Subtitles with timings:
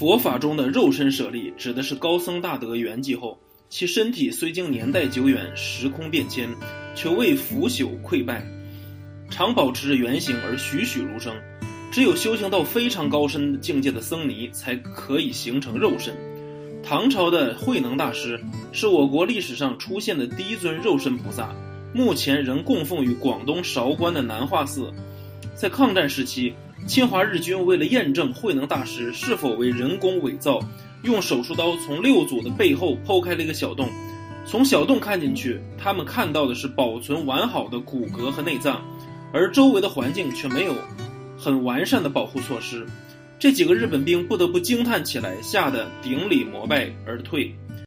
[0.00, 6.48] 佛法中的肉身舍利，指的是高僧大德圆寂后，其身体虽经年代久远、时空变迁，
[6.94, 8.42] 却未腐朽溃败，
[9.28, 11.34] 常保持着原形而栩栩如生。
[11.92, 16.16] 只有修行到非常高深境界的僧尼，才可以形成肉身。
[16.82, 18.42] 唐朝的慧能大师
[18.72, 21.54] 是我国历史上出现的第一尊肉身菩萨，
[21.92, 24.90] 目前仍供奉于广东韶关的南化寺。
[25.54, 26.54] 在抗战时期，
[26.86, 30.60] 侵华日军为了验证慧能大师是否为人工伪造，
[31.04, 33.88] 用手术刀从六祖的背后剖开了一个小洞。
[34.44, 38.82] 从小洞看进去，他们看到的是保存完好的骨骼和内脏，
[39.32, 40.74] 而周围的环境却没有。
[41.38, 42.84] 很完善的保护措施，
[43.38, 47.54] 这几个日本兵不得不惊叹起来，吓得顶礼膜拜而退。